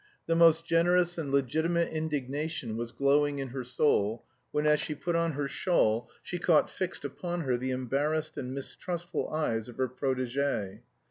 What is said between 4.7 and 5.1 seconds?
she